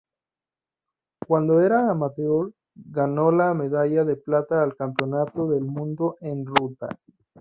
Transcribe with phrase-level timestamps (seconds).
[1.27, 6.89] Cuando era amateur ganó la medalla de plata al Campeonato del Mundo en ruta